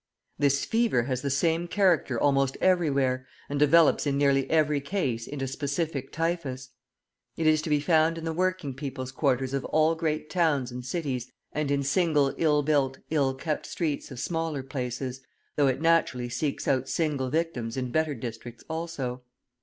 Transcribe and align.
This 0.39 0.65
fever 0.65 1.03
has 1.03 1.21
the 1.21 1.29
same 1.29 1.67
character 1.67 2.19
almost 2.19 2.57
everywhere, 2.59 3.27
and 3.47 3.59
develops 3.59 4.07
in 4.07 4.17
nearly 4.17 4.49
every 4.49 4.81
case 4.81 5.27
into 5.27 5.45
specific 5.47 6.11
typhus. 6.11 6.69
It 7.37 7.45
is 7.45 7.61
to 7.61 7.69
be 7.69 7.79
found 7.79 8.17
in 8.17 8.25
the 8.25 8.33
working 8.33 8.73
people's 8.73 9.11
quarters 9.11 9.53
of 9.53 9.63
all 9.65 9.93
great 9.93 10.27
towns 10.27 10.71
and 10.71 10.83
cities, 10.83 11.31
and 11.53 11.69
in 11.69 11.83
single 11.83 12.33
ill 12.39 12.63
built, 12.63 12.97
ill 13.11 13.35
kept 13.35 13.67
streets 13.67 14.09
of 14.09 14.19
smaller 14.19 14.63
places, 14.63 15.21
though 15.55 15.67
it 15.67 15.81
naturally 15.81 16.29
seeks 16.29 16.67
out 16.67 16.89
single 16.89 17.29
victims 17.29 17.77
in 17.77 17.91
better 17.91 18.15
districts 18.15 18.63
also. 18.67 19.21